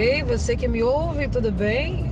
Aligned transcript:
Ei, 0.00 0.22
você 0.22 0.56
que 0.56 0.66
me 0.66 0.82
ouve, 0.82 1.28
tudo 1.28 1.52
bem? 1.52 2.06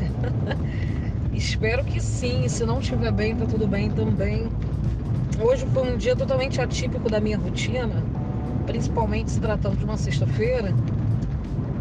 Espero 1.33 1.83
que 1.83 2.03
sim. 2.03 2.47
Se 2.47 2.67
não 2.67 2.81
estiver 2.81 3.11
bem, 3.11 3.35
tá 3.35 3.47
tudo 3.47 3.67
bem 3.67 3.91
também. 3.91 4.47
Hoje 5.41 5.65
foi 5.73 5.91
um 5.91 5.97
dia 5.97 6.15
totalmente 6.15 6.61
atípico 6.61 7.09
da 7.09 7.19
minha 7.19 7.39
rotina, 7.39 8.05
principalmente 8.67 9.31
se 9.31 9.41
tratando 9.41 9.79
de 9.79 9.87
uma 9.87 9.97
sexta-feira, 9.97 10.75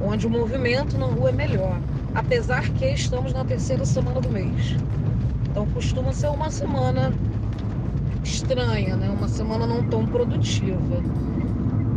onde 0.01 0.25
o 0.25 0.29
movimento 0.29 0.97
na 0.97 1.07
rua 1.07 1.28
é 1.28 1.33
melhor, 1.33 1.78
apesar 2.15 2.71
que 2.71 2.86
estamos 2.86 3.33
na 3.33 3.43
terceira 3.43 3.83
semana 3.83 4.21
do 4.21 4.32
mês. 4.32 4.78
Então 5.51 5.68
costuma 5.74 6.14
ser 6.14 6.29
uma 6.29 6.50
semana 6.50 7.11
estranha, 8.24 8.96
né? 8.96 9.10
Uma 9.10 9.28
semana 9.28 9.68
não 9.68 9.83
tão 9.89 10.05
produtiva. 10.07 11.04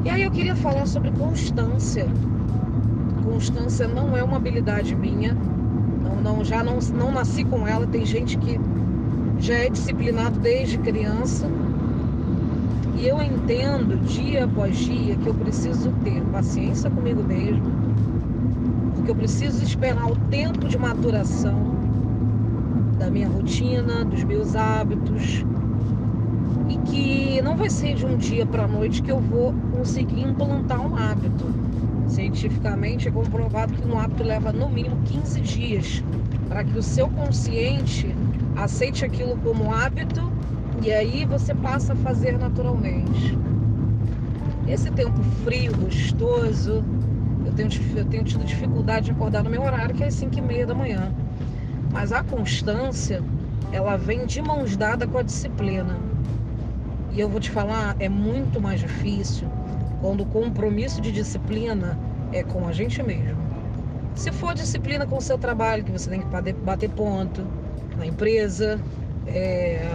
E 0.05 0.11
aí 0.11 0.25
eu 0.25 0.33
queria 0.33 0.57
falar 0.57 0.87
sobre 0.87 1.13
constância. 1.13 2.09
Constância 3.31 3.87
não 3.87 4.17
é 4.17 4.25
uma 4.25 4.39
habilidade 4.39 4.97
minha. 4.97 5.37
Não, 6.03 6.17
não 6.21 6.45
já 6.45 6.65
não, 6.65 6.81
não 6.93 7.13
nasci 7.13 7.45
com 7.45 7.67
ela. 7.67 7.87
Tem 7.87 8.05
gente 8.05 8.37
que 8.37 8.59
já 9.39 9.55
é 9.55 9.71
disciplinado 9.71 10.41
desde 10.41 10.77
criança. 10.79 11.49
E 12.99 13.07
eu 13.07 13.23
entendo 13.23 13.97
dia 14.05 14.47
após 14.47 14.77
dia 14.77 15.15
que 15.15 15.29
eu 15.29 15.35
preciso 15.35 15.93
ter 16.03 16.21
paciência 16.25 16.91
comigo 16.91 17.23
mesmo, 17.23 17.65
porque 18.97 19.13
eu 19.13 19.15
preciso 19.15 19.63
esperar 19.63 20.11
o 20.11 20.17
tempo 20.29 20.67
de 20.67 20.77
maturação 20.77 21.77
da 22.99 23.09
minha 23.09 23.29
rotina, 23.29 24.05
dos 24.05 24.25
meus 24.25 24.57
hábitos, 24.57 25.47
e 26.69 26.77
que 26.79 27.41
não 27.43 27.57
vai 27.57 27.71
ser 27.71 27.95
de 27.95 28.05
um 28.05 28.17
dia 28.17 28.45
para 28.45 28.65
a 28.65 28.69
noite 28.69 29.01
que 29.01 29.11
eu 29.13 29.21
vou 29.21 29.55
conseguir 29.73 30.23
implantar 30.23 30.81
um 30.81 30.97
hábito. 30.97 31.60
Cientificamente 32.41 33.07
é 33.07 33.11
comprovado 33.11 33.75
que 33.75 33.87
um 33.87 33.99
hábito 33.99 34.23
leva 34.23 34.51
no 34.51 34.67
mínimo 34.71 34.97
15 35.05 35.43
dias 35.43 36.03
para 36.49 36.65
que 36.65 36.79
o 36.79 36.83
seu 36.83 37.07
consciente 37.07 38.15
aceite 38.57 39.05
aquilo 39.05 39.37
como 39.37 39.71
hábito 39.71 40.33
e 40.83 40.91
aí 40.91 41.27
você 41.27 41.55
passa 41.55 41.93
a 41.93 41.97
fazer 41.97 42.39
naturalmente. 42.39 43.39
Esse 44.67 44.91
tempo 44.91 45.23
frio, 45.45 45.77
gostoso, 45.77 46.83
eu 47.45 47.53
tenho, 47.53 47.69
eu 47.95 48.05
tenho 48.07 48.25
tido 48.25 48.43
dificuldade 48.43 49.07
de 49.07 49.13
acordar 49.13 49.45
no 49.45 49.51
meu 49.51 49.63
horário, 49.63 49.95
que 49.95 50.03
é 50.03 50.07
às 50.07 50.15
5 50.15 50.39
e 50.39 50.41
meia 50.41 50.67
da 50.67 50.75
manhã. 50.75 51.13
Mas 51.93 52.11
a 52.11 52.25
constância, 52.25 53.23
ela 53.71 53.99
vem 53.99 54.25
de 54.25 54.41
mãos 54.41 54.79
dadas 54.79 55.07
com 55.11 55.19
a 55.19 55.23
disciplina. 55.23 55.99
E 57.13 57.21
eu 57.21 57.29
vou 57.29 57.39
te 57.39 57.51
falar, 57.51 57.97
é 57.99 58.09
muito 58.09 58.63
mais 58.63 58.81
difícil 58.81 59.47
quando 60.01 60.23
o 60.23 60.27
compromisso 60.27 61.03
de 61.03 61.13
disciplina 61.13 61.99
é 62.33 62.43
com 62.43 62.67
a 62.67 62.73
gente 62.73 63.03
mesmo. 63.03 63.39
Se 64.15 64.31
for 64.33 64.55
disciplina 64.55 65.07
com 65.07 65.17
o 65.17 65.21
seu 65.21 65.39
trabalho, 65.39 65.85
que 65.85 65.93
você 65.93 66.11
tem 66.11 66.21
que 66.21 66.27
bater 66.55 66.91
ponto 66.91 67.47
na 67.97 68.07
empresa, 68.07 68.81
é, 69.27 69.89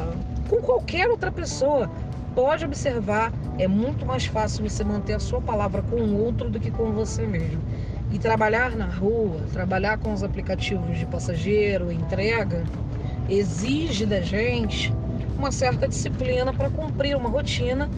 com 0.49 0.57
qualquer 0.57 1.07
outra 1.09 1.31
pessoa, 1.31 1.89
pode 2.33 2.65
observar, 2.65 3.31
é 3.57 3.67
muito 3.67 4.05
mais 4.05 4.25
fácil 4.25 4.67
você 4.67 4.83
manter 4.83 5.13
a 5.13 5.19
sua 5.19 5.41
palavra 5.41 5.81
com 5.81 5.95
o 5.95 6.23
outro 6.23 6.49
do 6.49 6.59
que 6.59 6.71
com 6.71 6.91
você 6.91 7.25
mesmo. 7.25 7.61
E 8.11 8.19
trabalhar 8.19 8.75
na 8.75 8.85
rua, 8.85 9.41
trabalhar 9.51 9.97
com 9.97 10.13
os 10.13 10.23
aplicativos 10.23 10.97
de 10.97 11.05
passageiro, 11.05 11.91
entrega, 11.91 12.63
exige 13.29 14.05
da 14.05 14.21
gente 14.21 14.93
uma 15.37 15.51
certa 15.51 15.87
disciplina 15.87 16.53
para 16.53 16.69
cumprir 16.69 17.15
uma 17.15 17.29
rotina, 17.29 17.89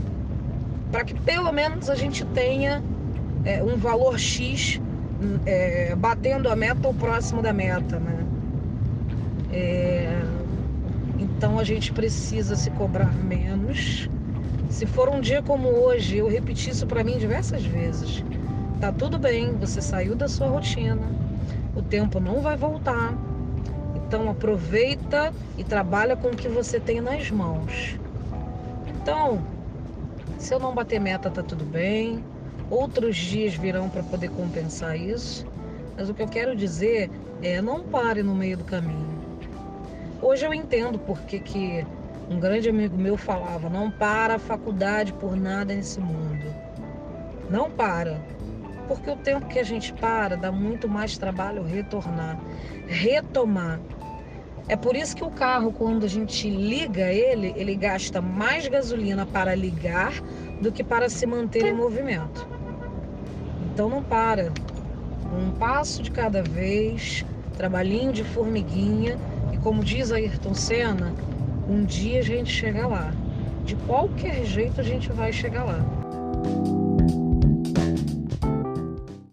para 0.92 1.04
que 1.04 1.14
pelo 1.14 1.52
menos 1.52 1.90
a 1.90 1.96
gente 1.96 2.26
tenha 2.26 2.82
é, 3.46 3.64
um 3.64 3.78
valor 3.78 4.20
X 4.20 4.80
é, 5.46 5.96
batendo 5.96 6.50
a 6.50 6.56
meta 6.56 6.88
ou 6.88 6.94
próximo 6.94 7.42
da 7.42 7.54
meta, 7.54 8.00
né? 8.00 8.26
É, 9.52 10.22
então 11.20 11.58
a 11.60 11.64
gente 11.64 11.92
precisa 11.92 12.56
se 12.56 12.70
cobrar 12.72 13.14
menos. 13.16 14.10
Se 14.70 14.86
for 14.86 15.10
um 15.10 15.22
dia 15.22 15.42
como 15.42 15.70
hoje, 15.70 16.18
eu 16.18 16.28
repeti 16.28 16.70
isso 16.70 16.86
para 16.86 17.04
mim 17.04 17.18
diversas 17.18 17.66
vezes. 17.66 18.24
Tá 18.80 18.92
tudo 18.92 19.18
bem, 19.18 19.54
você 19.54 19.82
saiu 19.82 20.16
da 20.16 20.28
sua 20.28 20.48
rotina, 20.48 21.02
o 21.76 21.82
tempo 21.82 22.20
não 22.20 22.42
vai 22.42 22.56
voltar, 22.56 23.14
então 23.96 24.30
aproveita 24.30 25.34
e 25.58 25.64
trabalha 25.64 26.16
com 26.16 26.28
o 26.28 26.36
que 26.36 26.48
você 26.48 26.80
tem 26.80 27.02
nas 27.02 27.32
mãos. 27.32 28.00
Então, 28.88 29.42
se 30.38 30.54
eu 30.54 30.60
não 30.60 30.76
bater 30.76 31.00
meta, 31.00 31.32
tá 31.32 31.42
tudo 31.42 31.66
bem. 31.66 32.24
Outros 32.70 33.16
dias 33.16 33.56
virão 33.56 33.90
para 33.90 34.04
poder 34.04 34.30
compensar 34.32 35.00
isso. 35.00 35.46
Mas 35.96 36.10
o 36.10 36.14
que 36.14 36.22
eu 36.22 36.28
quero 36.28 36.56
dizer 36.56 37.10
é 37.42 37.62
não 37.62 37.84
pare 37.84 38.22
no 38.22 38.36
meio 38.36 38.58
do 38.58 38.64
caminho. 38.64 39.18
Hoje 40.22 40.46
eu 40.46 40.54
entendo 40.54 41.00
porque 41.00 41.40
que 41.40 41.86
um 42.30 42.40
grande 42.40 42.70
amigo 42.70 42.98
meu 42.98 43.18
falava: 43.18 43.70
não 43.70 43.90
para 43.90 44.36
a 44.36 44.40
faculdade 44.40 45.14
por 45.14 45.36
nada 45.36 45.74
nesse 45.74 46.00
mundo. 46.00 46.54
Não 47.50 47.72
para. 47.72 48.22
Porque 48.88 49.10
o 49.10 49.16
tempo 49.16 49.48
que 49.48 49.60
a 49.60 49.64
gente 49.64 49.94
para 49.94 50.36
dá 50.36 50.52
muito 50.52 50.88
mais 50.88 51.18
trabalho 51.18 51.64
retornar, 51.64 52.40
retomar. 52.86 53.80
É 54.70 54.76
por 54.76 54.98
isso 54.98 55.16
que 55.16 55.24
o 55.24 55.32
carro, 55.32 55.72
quando 55.72 56.06
a 56.06 56.10
gente 56.10 56.50
liga 56.50 57.12
ele, 57.12 57.54
ele 57.56 57.76
gasta 57.76 58.22
mais 58.22 58.68
gasolina 58.68 59.26
para 59.26 59.56
ligar 59.56 60.12
do 60.62 60.72
que 60.72 60.84
para 60.84 61.08
se 61.10 61.26
manter 61.26 61.68
em 61.68 61.74
movimento. 61.74 62.57
Então 63.78 63.90
não 63.90 64.02
para. 64.02 64.52
Um 65.32 65.52
passo 65.52 66.02
de 66.02 66.10
cada 66.10 66.42
vez, 66.42 67.24
trabalhinho 67.56 68.12
de 68.12 68.24
formiguinha. 68.24 69.20
E 69.54 69.58
como 69.58 69.84
diz 69.84 70.12
Ayrton 70.12 70.56
Senna, 70.56 71.14
um 71.70 71.86
dia 71.86 72.18
a 72.22 72.24
gente 72.24 72.52
chega 72.52 72.88
lá. 72.88 73.14
De 73.66 73.76
qualquer 73.76 74.44
jeito 74.46 74.82
a 74.82 74.84
gente 74.84 75.12
vai 75.12 75.32
chegar 75.32 75.64
lá. 75.64 75.86